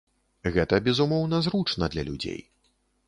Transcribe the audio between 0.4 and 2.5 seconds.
Гэта, безумоўна, зручна для людзей.